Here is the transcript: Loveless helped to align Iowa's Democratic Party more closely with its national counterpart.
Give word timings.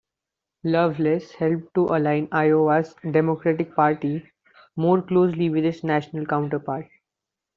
Loveless 0.63 1.33
helped 1.33 1.75
to 1.75 1.81
align 1.95 2.27
Iowa's 2.31 2.95
Democratic 3.11 3.75
Party 3.75 4.31
more 4.75 4.99
closely 5.03 5.51
with 5.51 5.63
its 5.63 5.83
national 5.83 6.25
counterpart. 6.25 6.87